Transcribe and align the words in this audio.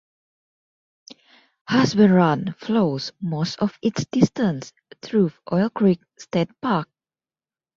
Husband 1.69 2.11
Run 2.11 2.55
flows 2.57 3.11
most 3.21 3.59
of 3.59 3.77
its 3.83 4.05
distance 4.07 4.73
through 5.03 5.31
Oil 5.53 5.69
Creek 5.69 6.01
State 6.17 6.49
Park. 6.59 6.89